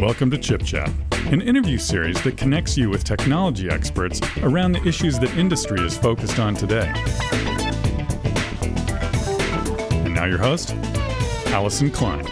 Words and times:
Welcome 0.00 0.30
to 0.30 0.38
Chip 0.38 0.64
Chat, 0.64 0.90
an 1.26 1.42
interview 1.42 1.76
series 1.76 2.22
that 2.22 2.38
connects 2.38 2.74
you 2.74 2.88
with 2.88 3.04
technology 3.04 3.68
experts 3.68 4.18
around 4.38 4.72
the 4.72 4.82
issues 4.88 5.18
that 5.18 5.28
industry 5.36 5.78
is 5.84 5.94
focused 5.98 6.38
on 6.38 6.54
today. 6.54 6.90
And 10.06 10.14
now 10.14 10.24
your 10.24 10.38
host, 10.38 10.74
Allyson 11.48 11.90
Klein. 11.90 12.24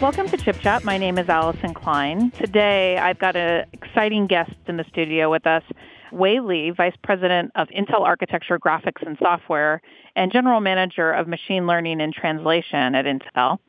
Welcome 0.00 0.26
to 0.30 0.36
Chip 0.36 0.58
Chat. 0.58 0.82
My 0.82 0.98
name 0.98 1.16
is 1.16 1.28
Allyson 1.28 1.74
Klein. 1.74 2.32
Today, 2.32 2.98
I've 2.98 3.20
got 3.20 3.36
an 3.36 3.66
exciting 3.72 4.26
guest 4.26 4.56
in 4.66 4.78
the 4.78 4.84
studio 4.88 5.30
with 5.30 5.46
us, 5.46 5.62
Wei 6.10 6.40
Li, 6.40 6.70
Vice 6.70 6.96
President 7.04 7.52
of 7.54 7.68
Intel 7.68 8.00
Architecture, 8.00 8.58
Graphics, 8.58 9.06
and 9.06 9.16
Software, 9.22 9.80
and 10.16 10.32
General 10.32 10.58
Manager 10.58 11.12
of 11.12 11.28
Machine 11.28 11.68
Learning 11.68 12.00
and 12.00 12.12
Translation 12.12 12.96
at 12.96 13.04
Intel. 13.04 13.60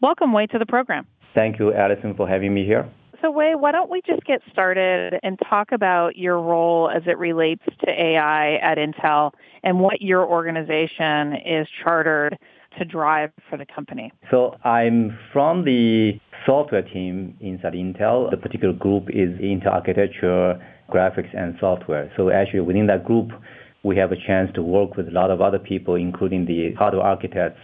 Welcome, 0.00 0.32
Wei, 0.32 0.46
to 0.46 0.58
the 0.60 0.66
program. 0.66 1.08
Thank 1.34 1.58
you, 1.58 1.74
Allyson, 1.74 2.14
for 2.14 2.28
having 2.28 2.54
me 2.54 2.64
here. 2.64 2.88
So, 3.20 3.32
Wei, 3.32 3.56
why 3.56 3.72
don't 3.72 3.90
we 3.90 4.00
just 4.06 4.22
get 4.24 4.40
started 4.48 5.18
and 5.24 5.36
talk 5.50 5.72
about 5.72 6.16
your 6.16 6.40
role 6.40 6.88
as 6.88 7.02
it 7.06 7.18
relates 7.18 7.64
to 7.84 7.90
AI 7.90 8.54
at 8.56 8.78
Intel 8.78 9.32
and 9.64 9.80
what 9.80 10.00
your 10.00 10.24
organization 10.24 11.34
is 11.44 11.66
chartered 11.82 12.38
to 12.78 12.84
drive 12.84 13.32
for 13.50 13.56
the 13.56 13.66
company? 13.66 14.12
So, 14.30 14.56
I'm 14.62 15.18
from 15.32 15.64
the 15.64 16.20
software 16.46 16.82
team 16.82 17.36
inside 17.40 17.72
Intel. 17.72 18.30
The 18.30 18.36
particular 18.36 18.74
group 18.74 19.08
is 19.08 19.30
Intel 19.40 19.72
Architecture, 19.72 20.64
Graphics, 20.88 21.36
and 21.36 21.56
Software. 21.58 22.12
So, 22.16 22.30
actually, 22.30 22.60
within 22.60 22.86
that 22.86 23.04
group, 23.04 23.30
we 23.82 23.96
have 23.96 24.12
a 24.12 24.16
chance 24.16 24.52
to 24.54 24.62
work 24.62 24.96
with 24.96 25.08
a 25.08 25.12
lot 25.12 25.32
of 25.32 25.40
other 25.40 25.58
people, 25.58 25.96
including 25.96 26.46
the 26.46 26.72
hardware 26.74 27.04
architects 27.04 27.60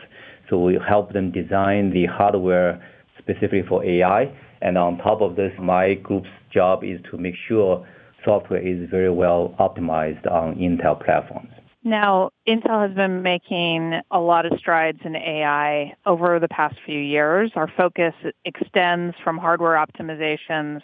so 0.48 0.58
we 0.58 0.78
help 0.86 1.12
them 1.12 1.30
design 1.30 1.90
the 1.90 2.06
hardware 2.06 2.82
specifically 3.18 3.62
for 3.68 3.84
AI. 3.84 4.32
And 4.62 4.78
on 4.78 4.98
top 4.98 5.20
of 5.20 5.36
this, 5.36 5.52
my 5.58 5.94
group's 5.94 6.28
job 6.52 6.84
is 6.84 7.00
to 7.10 7.18
make 7.18 7.34
sure 7.48 7.86
software 8.24 8.60
is 8.60 8.88
very 8.90 9.10
well 9.10 9.54
optimized 9.58 10.30
on 10.30 10.56
Intel 10.56 11.02
platforms. 11.04 11.50
Now, 11.86 12.30
Intel 12.48 12.86
has 12.86 12.96
been 12.96 13.22
making 13.22 14.00
a 14.10 14.18
lot 14.18 14.46
of 14.46 14.58
strides 14.58 15.00
in 15.04 15.14
AI 15.16 15.94
over 16.06 16.40
the 16.40 16.48
past 16.48 16.76
few 16.86 16.98
years. 16.98 17.52
Our 17.56 17.70
focus 17.76 18.14
extends 18.46 19.14
from 19.22 19.36
hardware 19.36 19.76
optimizations 19.76 20.80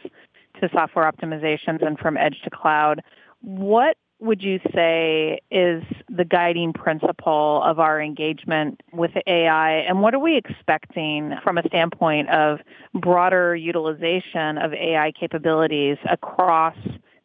to 0.61 0.69
software 0.75 1.11
optimizations 1.11 1.85
and 1.85 1.99
from 1.99 2.19
edge 2.19 2.37
to 2.45 2.51
cloud. 2.51 3.01
What 3.41 3.97
would 4.21 4.43
you 4.43 4.61
say 4.75 5.39
is 5.51 5.83
the 6.15 6.25
guiding 6.25 6.73
principle 6.73 7.63
of 7.65 7.79
our 7.79 8.01
engagement 8.01 8.81
with 8.93 9.13
AI? 9.27 9.73
And 9.89 10.03
what 10.03 10.15
are 10.15 10.19
we 10.19 10.37
expecting 10.37 11.35
from 11.43 11.59
a 11.59 11.63
standpoint 11.67 12.29
of 12.31 12.59
broader 12.95 13.55
utilization 13.55 14.59
of 14.59 14.73
AI 14.73 15.13
capabilities 15.19 15.97
across 16.11 16.77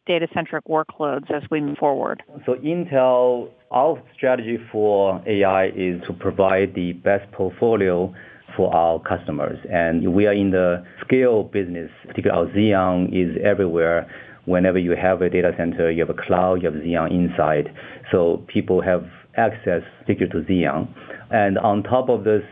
data 0.06 0.28
centric 0.32 0.64
workloads 0.66 1.30
as 1.30 1.42
we 1.50 1.60
move 1.60 1.78
forward? 1.78 2.22
So, 2.44 2.54
Intel, 2.54 3.50
our 3.72 4.00
strategy 4.14 4.58
for 4.70 5.22
AI 5.26 5.66
is 5.68 6.00
to 6.06 6.12
provide 6.12 6.74
the 6.74 6.92
best 6.92 7.30
portfolio 7.32 8.14
for 8.56 8.74
our 8.74 9.00
customers. 9.00 9.58
And 9.70 10.14
we 10.14 10.26
are 10.26 10.32
in 10.32 10.50
the 10.50 10.84
scale 11.04 11.42
business, 11.42 11.90
particularly 12.06 12.72
our 12.72 12.88
Xeon 12.88 13.08
is 13.12 13.36
everywhere 13.44 14.10
whenever 14.46 14.78
you 14.78 14.96
have 14.96 15.22
a 15.22 15.28
data 15.28 15.52
center, 15.56 15.90
you 15.90 16.00
have 16.00 16.10
a 16.10 16.20
cloud, 16.20 16.62
you 16.62 16.70
have 16.70 16.80
Xeon 16.80 17.10
inside. 17.10 17.72
So 18.10 18.44
people 18.48 18.80
have 18.80 19.04
access 19.36 19.82
particularly 20.00 20.46
to 20.46 20.52
Xeon. 20.52 20.88
And 21.30 21.58
on 21.58 21.82
top 21.82 22.08
of 22.08 22.24
this, 22.24 22.42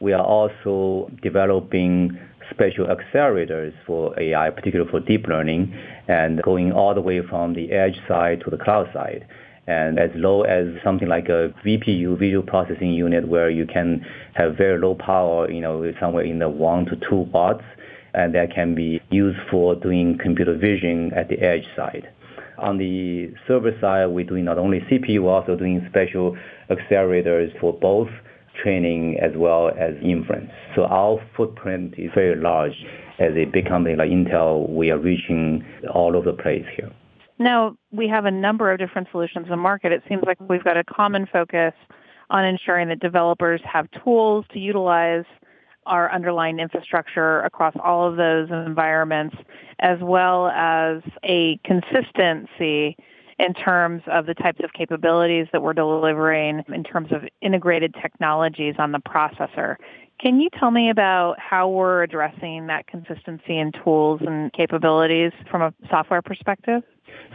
we 0.00 0.12
are 0.12 0.24
also 0.24 1.10
developing 1.22 2.18
special 2.50 2.86
accelerators 2.86 3.72
for 3.86 4.18
AI, 4.20 4.50
particularly 4.50 4.90
for 4.90 5.00
deep 5.00 5.26
learning, 5.26 5.74
and 6.06 6.42
going 6.42 6.72
all 6.72 6.94
the 6.94 7.00
way 7.00 7.20
from 7.26 7.54
the 7.54 7.72
edge 7.72 7.96
side 8.06 8.42
to 8.44 8.50
the 8.50 8.58
cloud 8.58 8.88
side. 8.92 9.26
And 9.66 9.98
as 9.98 10.10
low 10.14 10.42
as 10.42 10.66
something 10.84 11.08
like 11.08 11.28
a 11.28 11.52
VPU, 11.64 12.18
visual 12.18 12.44
processing 12.44 12.92
unit, 12.92 13.26
where 13.26 13.50
you 13.50 13.66
can 13.66 14.04
have 14.34 14.56
very 14.56 14.78
low 14.78 14.94
power, 14.94 15.50
you 15.50 15.60
know, 15.60 15.92
somewhere 15.98 16.24
in 16.24 16.38
the 16.38 16.48
one 16.48 16.84
to 16.86 16.96
two 17.08 17.26
watts, 17.32 17.64
and 18.16 18.34
that 18.34 18.52
can 18.52 18.74
be 18.74 19.00
used 19.10 19.38
for 19.50 19.74
doing 19.76 20.18
computer 20.18 20.56
vision 20.56 21.12
at 21.14 21.28
the 21.28 21.38
edge 21.38 21.66
side. 21.76 22.08
On 22.58 22.78
the 22.78 23.30
server 23.46 23.76
side, 23.80 24.06
we're 24.06 24.24
doing 24.24 24.46
not 24.46 24.56
only 24.56 24.80
CPU, 24.80 25.20
we're 25.20 25.30
also 25.30 25.54
doing 25.54 25.86
special 25.90 26.36
accelerators 26.70 27.58
for 27.60 27.74
both 27.74 28.08
training 28.62 29.18
as 29.20 29.32
well 29.36 29.68
as 29.68 29.94
inference. 30.02 30.50
So 30.74 30.84
our 30.84 31.22
footprint 31.36 31.94
is 31.98 32.10
very 32.14 32.40
large. 32.40 32.72
As 33.18 33.32
a 33.36 33.44
big 33.44 33.68
company 33.68 33.96
like 33.96 34.10
Intel, 34.10 34.68
we 34.68 34.90
are 34.90 34.98
reaching 34.98 35.64
all 35.92 36.16
over 36.16 36.32
the 36.32 36.42
place 36.42 36.64
here. 36.74 36.90
Now, 37.38 37.76
we 37.92 38.08
have 38.08 38.24
a 38.24 38.30
number 38.30 38.72
of 38.72 38.78
different 38.78 39.08
solutions 39.10 39.44
in 39.44 39.50
the 39.50 39.56
market. 39.58 39.92
It 39.92 40.02
seems 40.08 40.22
like 40.26 40.38
we've 40.40 40.64
got 40.64 40.78
a 40.78 40.84
common 40.84 41.26
focus 41.30 41.74
on 42.30 42.44
ensuring 42.46 42.88
that 42.88 43.00
developers 43.00 43.60
have 43.70 43.88
tools 44.02 44.46
to 44.52 44.58
utilize 44.58 45.24
our 45.86 46.12
underlying 46.12 46.58
infrastructure 46.58 47.40
across 47.42 47.74
all 47.82 48.08
of 48.08 48.16
those 48.16 48.50
environments, 48.50 49.36
as 49.80 49.98
well 50.00 50.48
as 50.48 51.02
a 51.24 51.58
consistency 51.64 52.96
in 53.38 53.52
terms 53.54 54.02
of 54.06 54.26
the 54.26 54.34
types 54.34 54.60
of 54.64 54.72
capabilities 54.72 55.46
that 55.52 55.62
we're 55.62 55.74
delivering 55.74 56.62
in 56.72 56.82
terms 56.82 57.12
of 57.12 57.22
integrated 57.42 57.94
technologies 58.00 58.74
on 58.78 58.92
the 58.92 58.98
processor. 58.98 59.76
Can 60.18 60.40
you 60.40 60.48
tell 60.58 60.70
me 60.70 60.88
about 60.88 61.38
how 61.38 61.68
we're 61.68 62.02
addressing 62.02 62.68
that 62.68 62.86
consistency 62.86 63.58
in 63.58 63.72
tools 63.84 64.22
and 64.26 64.50
capabilities 64.54 65.32
from 65.50 65.60
a 65.60 65.74
software 65.90 66.22
perspective? 66.22 66.82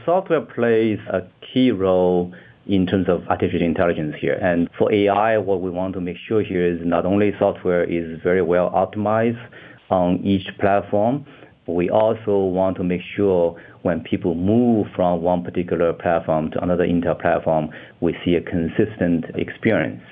Software 0.04 0.42
plays 0.42 0.98
a 1.10 1.22
key 1.54 1.70
role 1.70 2.34
in 2.68 2.86
terms 2.86 3.10
of 3.10 3.28
artificial 3.28 3.66
intelligence 3.66 4.16
here. 4.20 4.34
And 4.42 4.70
for 4.78 4.92
AI, 4.94 5.38
what 5.38 5.62
we 5.62 5.70
want 5.70 5.94
to 5.96 6.02
make 6.02 6.18
sure 6.28 6.44
here 6.44 6.66
is 6.66 6.80
not 6.84 7.06
only 7.06 7.34
software 7.40 7.84
is 7.84 8.20
very 8.22 8.42
well 8.42 8.70
optimized 8.72 9.42
on 9.90 10.24
each 10.24 10.48
platform, 10.60 11.26
but 11.66 11.74
we 11.74 11.90
also 11.90 12.38
want 12.40 12.78
to 12.78 12.84
make 12.84 13.02
sure 13.16 13.60
when 13.82 14.02
people 14.02 14.36
move 14.36 14.88
from 14.96 15.22
one 15.22 15.44
particular 15.44 15.94
platform 15.94 16.52
to 16.52 16.64
another 16.64 16.86
Intel 16.86 17.20
platform, 17.20 17.70
we 18.00 18.16
see 18.24 18.36
a 18.36 18.42
consistent 18.42 19.26
experience. 19.36 20.04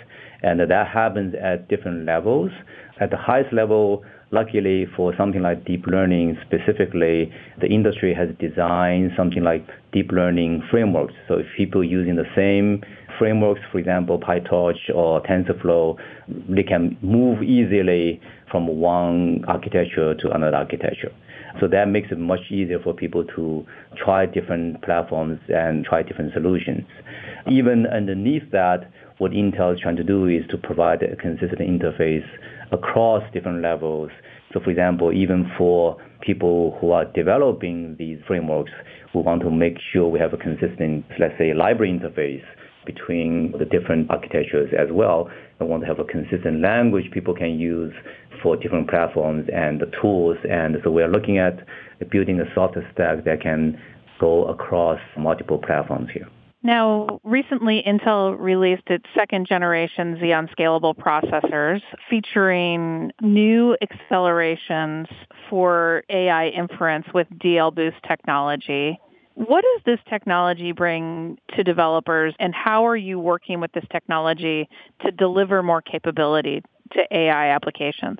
And 0.42 0.60
that 0.60 0.88
happens 0.88 1.36
at 1.42 1.68
different 1.68 2.06
levels. 2.06 2.52
At 3.00 3.12
the 3.12 3.18
highest 3.18 3.54
level, 3.54 4.04
luckily 4.32 4.86
for 4.96 5.16
something 5.18 5.42
like 5.42 5.66
deep 5.66 5.86
learning 5.88 6.38
specifically, 6.46 7.32
the 7.62 7.68
industry 7.68 8.14
has 8.14 8.30
designed 8.40 9.12
something 9.16 9.44
like 9.44 9.66
deep 9.94 10.12
learning 10.12 10.64
frameworks. 10.70 11.14
So 11.28 11.36
if 11.36 11.46
people 11.56 11.84
using 11.84 12.16
the 12.16 12.28
same 12.36 12.84
frameworks, 13.18 13.62
for 13.72 13.80
example, 13.80 14.20
PyTorch 14.20 14.94
or 14.94 15.22
TensorFlow, 15.24 15.98
they 16.50 16.64
can 16.64 16.98
move 17.02 17.42
easily 17.42 18.20
from 18.52 18.68
one 18.68 19.46
architecture 19.48 20.14
to 20.16 20.32
another 20.32 20.58
architecture. 20.58 21.12
So 21.60 21.68
that 21.68 21.88
makes 21.88 22.12
it 22.12 22.20
much 22.20 22.52
easier 22.52 22.80
for 22.80 22.94
people 22.94 23.24
to 23.36 23.66
try 23.96 24.26
different 24.26 24.82
platforms 24.84 25.40
and 25.50 25.84
try 25.84 26.04
different 26.04 26.34
solutions. 26.34 26.86
Even 27.50 27.88
underneath 27.88 28.52
that, 28.52 28.92
what 29.18 29.32
Intel 29.32 29.74
is 29.74 29.80
trying 29.82 29.98
to 29.98 30.04
do 30.04 30.28
is 30.28 30.44
to 30.50 30.58
provide 30.58 31.04
a 31.04 31.16
consistent 31.16 31.60
interface 31.60 32.26
across 32.72 33.24
different 33.34 33.62
levels. 33.62 34.12
So 34.54 34.60
for 34.60 34.70
example, 34.70 35.12
even 35.14 35.52
for 35.58 35.98
people 36.22 36.78
who 36.80 36.92
are 36.92 37.06
developing 37.06 37.96
these 37.98 38.20
frameworks, 38.28 38.72
we 39.14 39.22
want 39.22 39.42
to 39.42 39.52
make 39.52 39.78
sure 39.92 40.08
we 40.08 40.20
have 40.20 40.34
a 40.34 40.38
consistent, 40.38 41.06
let's 41.20 41.38
say, 41.38 41.54
library 41.54 41.92
interface 41.92 42.44
between 42.86 43.54
the 43.58 43.66
different 43.66 44.10
architectures 44.10 44.72
as 44.78 44.88
well. 44.92 45.30
We 45.60 45.68
want 45.68 45.84
to 45.84 45.88
have 45.88 46.00
a 46.00 46.06
consistent 46.06 46.62
language 46.62 47.12
people 47.12 47.36
can 47.36 47.60
use 47.60 47.94
for 48.42 48.56
different 48.56 48.90
platforms 48.90 49.48
and 49.54 49.80
the 49.80 49.92
tools. 50.02 50.38
And 50.50 50.78
so 50.84 50.92
we're 50.92 51.08
looking 51.08 51.38
at 51.38 51.60
building 52.10 52.40
a 52.40 52.46
software 52.56 52.90
stack 52.94 53.26
that 53.26 53.42
can 53.42 53.80
go 54.20 54.46
across 54.46 55.00
multiple 55.18 55.58
platforms 55.60 56.10
here. 56.14 56.28
Now, 56.62 57.22
recently, 57.24 57.82
Intel 57.88 58.38
released 58.38 58.84
its 58.88 59.06
second 59.16 59.48
generation 59.48 60.18
Xeon 60.18 60.54
Scalable 60.54 60.94
processors 60.94 61.82
featuring 62.10 63.12
new 63.22 63.78
accelerations 63.82 65.08
for 65.50 66.04
AI 66.10 66.50
inference 66.50 67.06
with 67.14 67.28
DL 67.42 67.74
Boost 67.74 67.96
technology. 68.06 69.00
What 69.36 69.64
does 69.64 69.84
this 69.86 70.00
technology 70.10 70.74
bring 70.74 71.38
to 71.56 71.64
developers, 71.64 72.36
and 72.40 72.54
how 72.54 72.86
are 72.86 72.98
you 72.98 73.20
working 73.20 73.62
with 73.62 73.72
this 73.72 73.86
technology 73.90 74.68
to 75.06 75.12
deliver 75.12 75.64
more 75.64 75.82
capability 75.82 76.62
to 76.92 77.04
AI 77.10 77.52
applications? 77.52 78.20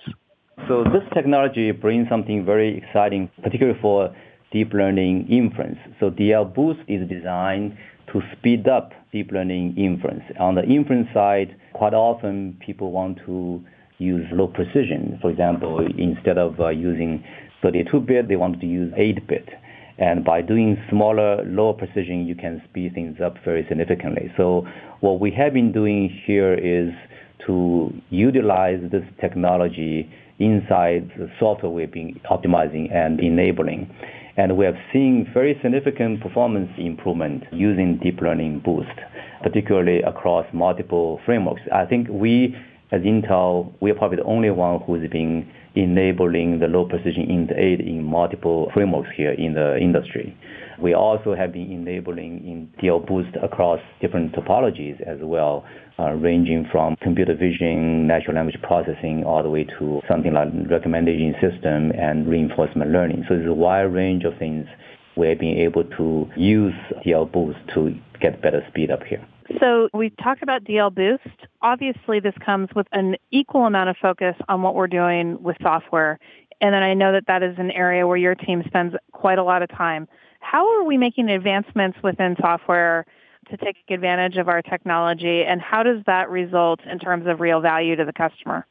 So, 0.70 0.86
this 0.86 1.04
technology 1.14 1.72
brings 1.72 2.08
something 2.08 2.46
very 2.46 2.78
exciting, 2.78 3.30
particularly 3.44 3.78
for 3.82 4.16
deep 4.54 4.72
learning 4.72 5.28
inference. 5.30 5.78
So, 6.00 6.10
DL 6.10 6.54
Boost 6.54 6.80
is 6.88 7.08
designed 7.10 7.78
to 8.14 8.22
speed 8.38 8.68
up 8.68 8.92
deep 9.12 9.32
learning 9.32 9.76
inference. 9.78 10.24
On 10.40 10.56
the 10.56 10.64
inference 10.64 11.08
side, 11.14 11.56
quite 11.74 11.94
often 11.94 12.58
people 12.66 12.92
want 12.92 13.20
to 13.26 13.64
use 13.98 14.26
low 14.32 14.48
precision. 14.48 15.18
For 15.22 15.30
example, 15.30 15.86
instead 15.98 16.38
of 16.38 16.60
uh, 16.60 16.70
using 16.70 17.24
32-bit, 17.64 18.28
they 18.28 18.36
wanted 18.36 18.62
to 18.62 18.68
use 18.68 18.94
8-bit. 18.94 19.50
And 19.98 20.24
by 20.24 20.42
doing 20.42 20.78
smaller, 20.90 21.44
lower 21.44 21.74
precision, 21.74 22.26
you 22.26 22.34
can 22.34 22.62
speed 22.70 22.94
things 22.94 23.18
up 23.24 23.36
very 23.44 23.66
significantly. 23.68 24.32
So 24.38 24.66
what 25.02 25.20
we 25.20 25.32
have 25.32 25.54
been 25.54 25.74
doing 25.74 26.10
here 26.26 26.54
is 26.54 26.94
to 27.46 27.94
utilize 28.10 28.80
this 28.92 29.04
technology 29.20 30.10
inside 30.40 31.12
the 31.18 31.30
software 31.40 31.72
we've 31.72 31.92
been 31.92 32.20
optimizing 32.32 32.94
and 32.94 33.20
enabling. 33.20 33.90
And 34.38 34.58
we 34.58 34.66
have 34.66 34.78
seen 34.94 35.28
very 35.34 35.60
significant 35.62 36.22
performance 36.22 36.70
improvement 36.78 37.44
using 37.52 38.00
deep 38.02 38.22
learning 38.22 38.62
boost, 38.64 38.88
particularly 39.44 40.02
across 40.02 40.46
multiple 40.54 41.20
frameworks. 41.26 41.62
I 41.74 41.86
think 41.86 42.08
we, 42.10 42.56
as 42.92 43.02
Intel, 43.02 43.72
we 43.82 43.92
are 43.92 43.96
probably 43.96 44.18
the 44.18 44.24
only 44.24 44.50
one 44.50 44.82
who's 44.82 45.08
been 45.10 45.48
enabling 45.76 46.60
the 46.60 46.68
low 46.68 46.86
precision 46.86 47.28
INT8 47.28 47.80
in 47.80 48.04
multiple 48.04 48.72
frameworks 48.74 49.10
here 49.16 49.32
in 49.32 49.54
the 49.54 49.78
industry. 49.78 50.36
We 50.82 50.94
also 50.94 51.36
have 51.36 51.54
been 51.54 51.72
enabling 51.72 52.48
in 52.48 52.70
DL 52.82 53.06
Boost 53.06 53.36
across 53.44 53.80
different 54.02 54.34
topologies 54.34 55.00
as 55.02 55.20
well, 55.22 55.66
uh, 56.00 56.14
ranging 56.14 56.68
from 56.72 56.96
computer 57.02 57.36
vision, 57.36 58.08
natural 58.08 58.38
language 58.38 58.60
processing, 58.64 59.24
all 59.24 59.44
the 59.44 59.50
way 59.50 59.66
to 59.78 60.02
something 60.08 60.34
like 60.34 60.48
recommendation 60.70 61.36
system 61.40 61.92
and 61.92 62.28
reinforcement 62.28 62.92
learning. 62.92 63.26
So 63.28 63.36
there's 63.36 63.50
a 63.50 63.54
wide 63.54 63.94
range 63.94 64.24
of 64.24 64.38
things 64.40 64.66
we're 65.16 65.36
being 65.36 65.60
able 65.60 65.84
to 65.84 66.30
use 66.36 66.74
DL 67.06 67.32
Boost 67.32 67.60
to 67.76 67.94
get 68.22 68.42
better 68.42 68.66
speed 68.70 68.90
up 68.90 69.04
here. 69.04 69.24
So 69.60 69.90
we've 69.94 70.16
talked 70.18 70.44
about 70.44 70.64
DL 70.64 70.94
Boost. 70.94 71.48
Obviously, 71.62 72.20
this 72.20 72.36
comes 72.46 72.70
with 72.76 72.88
an 72.92 73.16
equal 73.32 73.66
amount 73.66 73.90
of 73.90 73.98
focus 74.02 74.36
on 74.48 74.62
what 74.62 74.76
we're 74.76 74.88
doing 74.88 75.42
with 75.42 75.58
software. 75.62 76.20
And 76.62 76.74
then 76.74 76.84
I 76.84 76.94
know 76.94 77.12
that 77.14 77.26
that 77.28 77.42
is 77.42 77.56
an 77.58 77.72
area 77.72 78.06
where 78.06 78.18
your 78.18 78.36
team 78.36 78.64
spends 78.68 78.94
quite 79.12 79.40
a 79.40 79.44
lot 79.44 79.64
of 79.64 79.70
time. 79.70 80.08
How 80.40 80.68
are 80.76 80.84
we 80.84 80.98
making 80.98 81.30
advancements 81.30 81.98
within 82.04 82.36
software 82.40 83.06
to 83.50 83.58
take 83.58 83.78
advantage 83.90 84.38
of 84.38 84.48
our 84.48 84.62
technology, 84.62 85.44
and 85.44 85.62
how 85.62 85.84
does 85.84 86.04
that 86.06 86.30
result 86.30 86.80
in 86.90 87.00
terms 87.00 87.26
of 87.28 87.40
real 87.40 87.62
value 87.62 87.96
to 87.96 88.06
the 88.06 88.14
customer? 88.14 88.66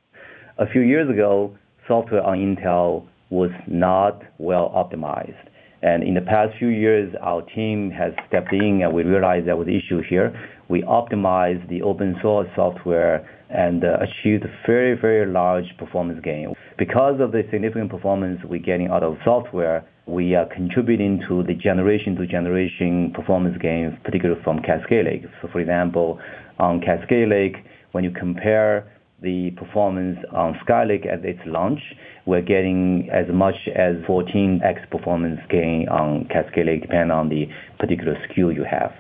A 0.59 0.69
few 0.69 0.83
years 0.83 1.11
ago, 1.11 1.57
software 1.87 2.23
on 2.23 2.39
Intel 2.39 3.07
was 3.31 3.51
not 3.67 4.23
well 4.39 4.71
optimized. 4.75 5.37
And 5.83 6.03
in 6.03 6.15
the 6.15 6.21
past 6.21 6.57
few 6.59 6.69
years, 6.69 7.15
our 7.23 7.43
team 7.43 7.91
has 7.91 8.13
stepped 8.27 8.53
in 8.53 8.83
and 8.83 8.93
we 8.93 9.05
realized 9.05 9.47
there 9.47 9.57
was 9.57 9.69
an 9.69 9.75
issue 9.75 10.03
here. 10.09 10.35
We 10.69 10.83
optimized 10.83 11.69
the 11.69 11.83
open 11.83 12.17
source 12.21 12.49
software 12.55 13.29
and 13.51 13.85
uh, 13.85 13.99
achieved 14.01 14.45
very, 14.67 14.99
very 15.01 15.31
large 15.31 15.65
performance 15.79 16.21
gain. 16.23 16.55
Because 16.77 17.21
of 17.21 17.33
the 17.33 17.43
significant 17.51 17.91
performance 17.91 18.41
we're 18.45 18.61
getting 18.61 18.89
out 18.89 19.03
of 19.03 19.17
software, 19.25 19.89
we 20.07 20.35
are 20.35 20.47
contributing 20.47 21.23
to 21.29 21.43
the 21.43 21.55
generation 21.55 22.15
to 22.17 22.27
generation 22.27 23.13
performance 23.15 23.57
gains, 23.61 23.95
particularly 24.05 24.41
from 24.43 24.61
Cascade 24.61 25.05
Lake. 25.07 25.23
So 25.43 25.49
for 25.53 25.61
example, 25.61 26.19
on 26.59 26.81
Cascade 26.81 27.29
Lake, 27.29 27.57
when 27.93 28.05
you 28.05 28.11
compare 28.11 28.91
the 29.23 29.51
performance 29.57 30.19
on 30.33 30.59
Skylake 30.67 31.07
at 31.11 31.25
its 31.25 31.41
launch, 31.47 31.81
we're 32.27 32.43
getting 32.43 33.09
as 33.13 33.27
much 33.33 33.57
as 33.75 33.97
14x 34.09 34.91
performance 34.91 35.41
gain 35.51 35.89
on 35.89 36.27
Cascade 36.29 36.67
Lake, 36.67 36.83
depending 36.83 37.11
on 37.11 37.29
the 37.29 37.47
particular 37.79 38.15
SKU 38.29 38.55
you 38.55 38.65
have. 38.71 38.93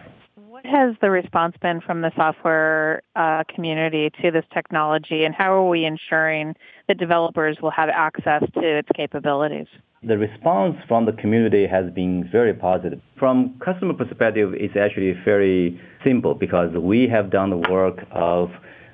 What 0.68 0.86
has 0.86 0.96
the 1.00 1.10
response 1.10 1.56
been 1.62 1.80
from 1.80 2.02
the 2.02 2.10
software 2.14 3.02
uh, 3.16 3.42
community 3.54 4.10
to 4.20 4.30
this 4.30 4.44
technology, 4.52 5.24
and 5.24 5.34
how 5.34 5.52
are 5.52 5.66
we 5.66 5.86
ensuring 5.86 6.54
that 6.88 6.98
developers 6.98 7.56
will 7.62 7.70
have 7.70 7.88
access 7.88 8.42
to 8.52 8.78
its 8.78 8.88
capabilities? 8.94 9.66
The 10.02 10.18
response 10.18 10.76
from 10.86 11.06
the 11.06 11.12
community 11.12 11.66
has 11.66 11.90
been 11.92 12.28
very 12.30 12.52
positive. 12.52 13.00
From 13.18 13.58
customer 13.64 13.94
perspective, 13.94 14.52
it's 14.54 14.76
actually 14.76 15.14
very 15.24 15.80
simple 16.04 16.34
because 16.34 16.74
we 16.74 17.08
have 17.08 17.30
done 17.30 17.48
the 17.48 17.70
work 17.70 18.04
of 18.10 18.50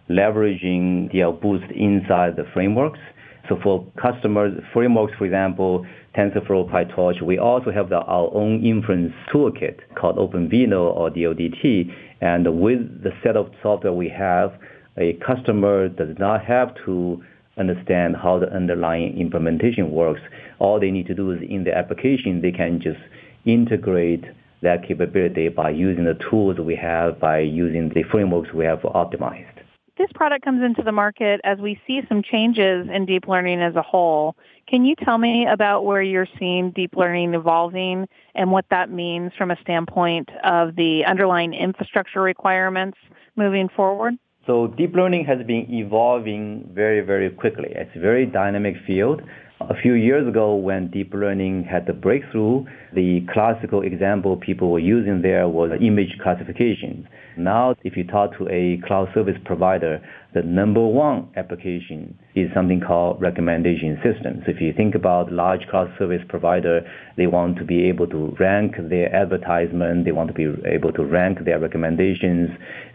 leveraging 0.09 1.13
DL 1.13 1.41
Boost 1.41 1.71
inside 1.73 2.37
the 2.37 2.45
frameworks. 2.53 3.01
So 3.49 3.59
for 3.63 3.87
customers, 4.01 4.63
frameworks, 4.73 5.13
for 5.19 5.27
example, 5.27 5.87
TensorFlow, 6.17 6.71
PyTorch, 6.71 7.21
we 7.23 7.39
also 7.39 7.71
have 7.71 7.91
the, 7.91 7.97
our 7.99 8.33
own 8.33 8.65
inference 8.65 9.13
toolkit 9.33 9.81
called 9.97 10.17
OpenVINO 10.17 10.97
or 10.97 11.11
DLDT. 11.11 11.93
And 12.21 12.61
with 12.61 13.03
the 13.03 13.11
set 13.23 13.37
of 13.37 13.51
software 13.63 13.93
we 13.93 14.09
have, 14.09 14.53
a 14.97 15.15
customer 15.15 15.89
does 15.89 16.17
not 16.19 16.45
have 16.45 16.75
to 16.87 17.23
understand 17.59 18.17
how 18.17 18.39
the 18.39 18.51
underlying 18.51 19.19
implementation 19.19 19.91
works. 19.91 20.21
All 20.59 20.81
they 20.81 20.91
need 20.91 21.07
to 21.09 21.15
do 21.15 21.31
is 21.33 21.41
in 21.47 21.65
the 21.65 21.77
application, 21.77 22.41
they 22.41 22.53
can 22.53 22.81
just 22.81 23.01
integrate 23.45 24.25
that 24.63 24.87
capability 24.89 25.49
by 25.51 25.71
using 25.71 26.05
the 26.05 26.19
tools 26.31 26.59
we 26.59 26.77
have, 26.77 27.21
by 27.21 27.41
using 27.41 27.91
the 27.91 28.03
frameworks 28.05 28.55
we 28.55 28.65
have 28.65 28.81
optimized 28.81 29.54
this 29.97 30.11
product 30.15 30.45
comes 30.45 30.63
into 30.63 30.83
the 30.83 30.93
market 30.93 31.41
as 31.45 31.59
we 31.59 31.81
see 31.87 32.03
some 32.09 32.23
changes 32.23 32.89
in 32.93 33.07
deep 33.07 33.29
learning 33.29 33.61
as 33.61 33.77
a 33.77 33.83
whole. 33.83 34.37
Can 34.67 34.85
you 34.85 34.95
tell 34.97 35.19
me 35.19 35.47
about 35.47 35.85
where 35.85 36.03
you're 36.03 36.29
seeing 36.39 36.71
deep 36.71 36.97
learning 36.97 37.35
evolving 37.35 38.09
and 38.35 38.51
what 38.51 38.65
that 38.71 38.91
means 38.91 39.33
from 39.37 39.51
a 39.51 39.57
standpoint 39.61 40.31
of 40.43 40.75
the 40.75 41.05
underlying 41.05 41.55
infrastructure 41.55 42.23
requirements 42.23 42.99
moving 43.37 43.69
forward? 43.69 44.15
So 44.47 44.67
deep 44.67 44.95
learning 44.95 45.25
has 45.27 45.39
been 45.47 45.73
evolving 45.73 46.69
very, 46.73 47.01
very 47.01 47.31
quickly. 47.31 47.71
It's 47.71 47.95
a 47.95 48.01
very 48.01 48.27
dynamic 48.27 48.77
field. 48.87 49.23
A 49.61 49.75
few 49.81 49.95
years 49.95 50.27
ago, 50.27 50.57
when 50.57 50.91
deep 50.91 51.15
learning 51.15 51.63
had 51.63 51.87
the 51.87 51.93
breakthrough, 51.93 52.65
the 52.93 53.25
classical 53.33 53.83
example 53.83 54.37
people 54.37 54.73
were 54.73 54.81
using 54.81 55.23
there 55.23 55.47
was 55.47 55.71
image 55.81 56.19
classification. 56.21 57.09
Now, 57.37 57.77
if 57.85 57.97
you 57.97 58.03
talk 58.03 58.37
to 58.39 58.49
a 58.49 58.83
cloud 58.85 59.11
service 59.15 59.37
provider, 59.45 60.01
the 60.35 60.43
number 60.43 60.85
one 60.85 61.29
application 61.37 62.19
is 62.35 62.51
something 62.53 62.81
called 62.81 63.23
recommendation 63.23 63.97
systems. 64.03 64.43
If 64.49 64.61
you 64.61 64.73
think 64.73 64.97
about 64.97 65.33
large 65.33 65.61
cloud 65.71 65.95
service 66.01 66.23
provider, 66.29 66.81
they 67.17 67.29
want 67.29 67.57
to 67.59 67.65
be 67.65 67.85
able 67.85 68.09
to 68.09 68.35
rank 68.41 68.75
their 68.91 69.15
advertisement, 69.15 70.05
they 70.05 70.13
want 70.13 70.29
to 70.29 70.35
be 70.35 70.53
able 70.69 70.93
to 70.95 71.05
rank 71.05 71.45
their 71.45 71.61
recommendations. 71.61 72.51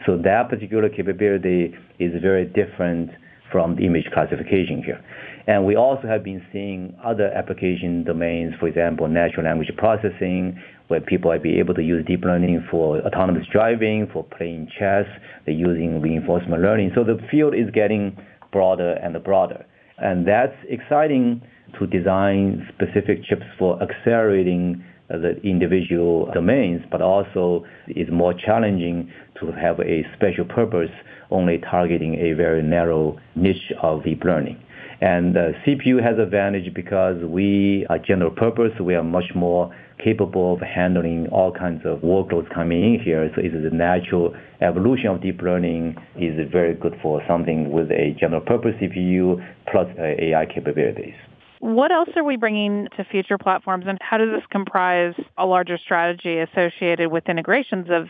So 0.06 0.18
that 0.24 0.50
particular 0.50 0.90
capability 0.90 1.74
is 2.00 2.12
very 2.22 2.46
different 2.46 3.12
from 3.51 3.75
the 3.75 3.86
image 3.86 4.06
classification 4.13 4.84
here. 4.84 5.04
And 5.48 5.66
we 5.66 5.75
also 5.75 6.07
have 6.07 6.24
been 6.24 6.45
seeing 6.54 6.95
other 7.04 7.31
application 7.33 8.04
domains, 8.04 8.54
for 8.59 8.68
example, 8.68 9.07
natural 9.07 9.45
language 9.45 9.71
processing, 9.78 10.62
where 10.90 11.02
people 11.02 11.31
will 11.31 11.40
be 11.40 11.59
able 11.59 11.74
to 11.76 11.81
use 11.81 12.06
deep 12.06 12.24
learning 12.24 12.66
for 12.69 13.00
autonomous 13.00 13.45
driving, 13.52 14.07
for 14.12 14.24
playing 14.24 14.68
chess. 14.78 15.06
They're 15.45 15.56
using 15.56 16.02
reinforcement 16.02 16.62
learning. 16.62 16.92
So 16.95 17.04
the 17.04 17.18
field 17.31 17.56
is 17.56 17.69
getting 17.74 18.18
broader 18.52 18.94
and 18.94 19.21
broader. 19.24 19.66
And 19.97 20.28
that's 20.28 20.56
exciting 20.68 21.42
to 21.78 21.88
design 21.88 22.68
specific 22.74 23.24
chips 23.24 23.45
for 23.57 23.81
accelerating 23.81 24.83
the 25.09 25.39
individual 25.44 26.30
domains, 26.33 26.81
but 26.92 27.01
also 27.01 27.66
is 27.87 28.07
more 28.11 28.33
challenging 28.33 29.11
to 29.39 29.51
have 29.51 29.80
a 29.80 30.06
special 30.16 30.45
purpose 30.45 30.92
only 31.31 31.57
targeting 31.59 32.16
a 32.16 32.33
very 32.33 32.61
narrow 32.61 33.19
niche 33.35 33.71
of 33.81 34.04
deep 34.04 34.23
learning. 34.23 34.61
And 35.01 35.37
uh, 35.37 35.51
CPU 35.66 36.04
has 36.04 36.19
advantage 36.19 36.73
because 36.73 37.23
we 37.23 37.85
are 37.89 37.97
general 37.99 38.31
purpose. 38.31 38.73
We 38.81 38.95
are 38.95 39.04
much 39.04 39.33
more 39.33 39.73
capable 40.04 40.54
of 40.54 40.59
handling 40.59 41.28
all 41.28 41.51
kinds 41.54 41.85
of 41.85 41.99
workloads 41.99 42.54
coming 42.54 42.95
in 42.95 42.99
here. 42.99 43.31
So 43.35 43.42
it's 43.42 43.54
the 43.54 43.75
natural 43.75 44.35
evolution 44.61 45.07
of 45.07 45.21
deep 45.21 45.42
learning 45.42 45.95
is 46.18 46.35
very 46.51 46.73
good 46.73 46.97
for 47.01 47.21
something 47.28 47.71
with 47.71 47.92
a 47.92 48.16
general 48.19 48.42
purpose 48.42 48.75
CPU 48.81 49.37
plus 49.71 49.87
uh, 49.97 50.04
AI 50.04 50.45
capabilities. 50.45 51.16
What 51.59 51.92
else 51.92 52.09
are 52.16 52.23
we 52.23 52.37
bringing 52.37 52.87
to 52.95 53.04
future 53.04 53.37
platforms, 53.37 53.85
and 53.85 53.97
how 54.01 54.18
does 54.18 54.30
this 54.30 54.45
comprise 54.49 55.13
a 55.37 55.45
larger 55.45 55.78
strategy 55.78 56.39
associated 56.39 57.11
with 57.11 57.28
integrations 57.28 57.87
of 57.89 58.07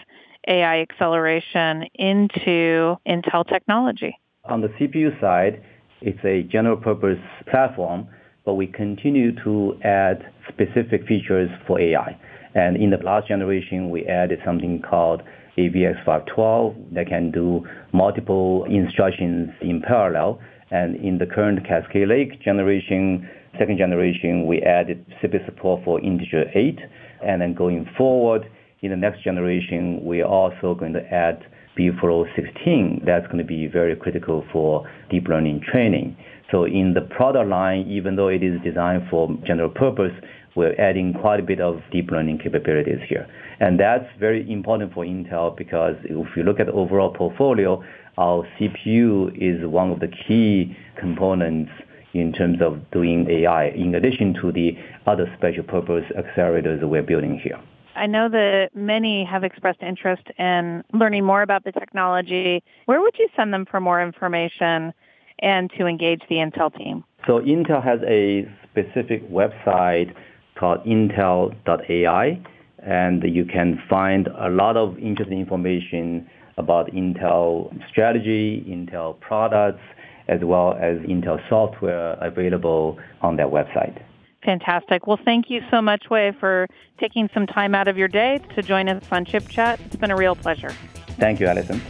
AI 0.47 0.81
acceleration 0.81 1.85
into 1.95 2.95
Intel 3.07 3.47
technology? 3.47 4.19
On 4.45 4.61
the 4.61 4.67
CPU 4.67 5.19
side, 5.19 5.63
it's 6.01 6.23
a 6.23 6.43
general 6.43 6.77
purpose 6.77 7.19
platform, 7.49 8.07
but 8.45 8.53
we 8.53 8.67
continue 8.67 9.31
to 9.43 9.77
add 9.83 10.31
specific 10.47 11.07
features 11.07 11.49
for 11.65 11.79
AI. 11.79 12.17
And 12.53 12.77
in 12.77 12.91
the 12.91 12.97
last 12.97 13.27
generation, 13.27 13.89
we 13.89 14.05
added 14.05 14.39
something 14.45 14.81
called 14.81 15.23
AVX512 15.57 16.93
that 16.93 17.07
can 17.07 17.31
do 17.31 17.65
multiple 17.93 18.65
instructions 18.65 19.49
in 19.61 19.81
parallel. 19.81 20.39
And 20.71 20.95
in 20.97 21.17
the 21.17 21.25
current 21.25 21.67
Cascade 21.67 22.07
Lake 22.07 22.41
generation, 22.41 23.27
second 23.57 23.77
generation, 23.77 24.45
we 24.45 24.61
added 24.61 25.05
CPU 25.21 25.43
support 25.45 25.83
for 25.83 25.99
integer 26.01 26.45
8. 26.53 26.79
And 27.25 27.41
then 27.41 27.53
going 27.53 27.89
forward, 27.97 28.49
in 28.81 28.91
the 28.91 28.97
next 28.97 29.23
generation, 29.23 30.03
we 30.03 30.21
are 30.21 30.29
also 30.29 30.73
going 30.73 30.93
to 30.93 31.01
add 31.13 31.45
BeeFlow 31.77 32.25
16, 32.35 33.03
that's 33.05 33.25
going 33.27 33.37
to 33.37 33.43
be 33.43 33.67
very 33.67 33.95
critical 33.95 34.45
for 34.51 34.89
deep 35.09 35.27
learning 35.27 35.61
training. 35.71 36.17
So 36.51 36.65
in 36.65 36.93
the 36.93 37.01
product 37.01 37.49
line, 37.49 37.87
even 37.87 38.15
though 38.15 38.27
it 38.27 38.43
is 38.43 38.59
designed 38.63 39.03
for 39.09 39.29
general 39.45 39.69
purpose, 39.69 40.11
we're 40.55 40.73
adding 40.79 41.13
quite 41.13 41.39
a 41.39 41.43
bit 41.43 41.61
of 41.61 41.79
deep 41.91 42.09
learning 42.11 42.39
capabilities 42.39 42.99
here. 43.07 43.27
And 43.59 43.79
that's 43.79 44.05
very 44.19 44.49
important 44.51 44.93
for 44.93 45.05
Intel 45.05 45.55
because 45.55 45.95
if 46.03 46.27
you 46.35 46.43
look 46.43 46.59
at 46.59 46.65
the 46.65 46.73
overall 46.73 47.13
portfolio, 47.13 47.83
our 48.17 48.45
CPU 48.59 49.31
is 49.37 49.65
one 49.65 49.91
of 49.91 49.99
the 49.99 50.09
key 50.27 50.75
components 50.99 51.71
in 52.13 52.33
terms 52.33 52.61
of 52.61 52.89
doing 52.91 53.29
AI, 53.29 53.67
in 53.69 53.95
addition 53.95 54.33
to 54.41 54.51
the 54.51 54.77
other 55.05 55.31
special 55.37 55.63
purpose 55.63 56.05
accelerators 56.17 56.79
that 56.79 56.87
we're 56.87 57.03
building 57.03 57.39
here. 57.39 57.59
I 57.95 58.07
know 58.07 58.29
that 58.29 58.69
many 58.73 59.25
have 59.25 59.43
expressed 59.43 59.81
interest 59.81 60.23
in 60.37 60.83
learning 60.93 61.25
more 61.25 61.41
about 61.41 61.63
the 61.65 61.71
technology. 61.71 62.63
Where 62.85 63.01
would 63.01 63.17
you 63.17 63.27
send 63.35 63.53
them 63.53 63.65
for 63.69 63.79
more 63.79 64.01
information 64.01 64.93
and 65.39 65.69
to 65.77 65.85
engage 65.85 66.21
the 66.29 66.35
Intel 66.35 66.75
team? 66.75 67.03
So 67.27 67.39
Intel 67.39 67.83
has 67.83 67.99
a 68.07 68.49
specific 68.69 69.29
website 69.29 70.13
called 70.55 70.83
intel.ai, 70.85 72.41
and 72.79 73.23
you 73.23 73.45
can 73.45 73.81
find 73.89 74.27
a 74.27 74.49
lot 74.49 74.77
of 74.77 74.97
interesting 74.97 75.39
information 75.39 76.29
about 76.57 76.91
Intel 76.91 77.71
strategy, 77.89 78.63
Intel 78.67 79.19
products, 79.19 79.81
as 80.29 80.41
well 80.43 80.73
as 80.73 80.97
Intel 80.99 81.37
software 81.49 82.13
available 82.21 82.97
on 83.21 83.35
their 83.35 83.47
website. 83.47 84.01
Fantastic. 84.45 85.05
Well, 85.05 85.19
thank 85.25 85.49
you 85.49 85.61
so 85.69 85.81
much, 85.81 86.09
Wei, 86.09 86.31
for 86.39 86.67
taking 86.97 87.29
some 87.33 87.45
time 87.45 87.75
out 87.75 87.89
of 87.89 87.97
your 87.97 88.07
day 88.07 88.39
to 88.55 88.61
join 88.61 88.87
us 88.87 89.03
on 89.11 89.25
Chip 89.25 89.49
Chat. 89.49 89.79
It's 89.85 89.97
been 89.97 90.11
a 90.11 90.15
real 90.15 90.35
pleasure. 90.35 90.73
Thank 91.19 91.41
you, 91.41 91.47
Allyson. 91.47 91.81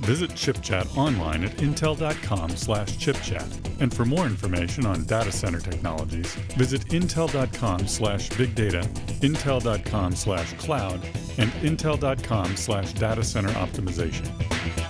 Visit 0.00 0.30
ChipChat 0.30 0.96
online 0.96 1.42
at 1.42 1.50
intel.com 1.56 2.50
slash 2.50 2.96
chipchat. 2.98 3.80
And 3.80 3.92
for 3.92 4.04
more 4.04 4.26
information 4.26 4.86
on 4.86 5.04
data 5.04 5.32
center 5.32 5.58
technologies, 5.58 6.32
visit 6.56 6.82
intel.com 6.88 7.88
slash 7.88 8.28
big 8.30 8.54
data, 8.54 8.82
intel.com 9.20 10.14
slash 10.14 10.52
cloud, 10.54 11.00
and 11.38 11.50
intel.com 11.62 12.56
slash 12.56 12.92
data 12.92 13.24
center 13.24 13.50
optimization. 13.50 14.85